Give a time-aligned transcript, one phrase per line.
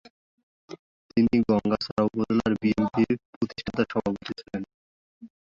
[1.09, 4.63] তিনি গংগাচড়া উপজেলার বিএনপির প্রতিষ্ঠাতা সভাপতি ছিলেন।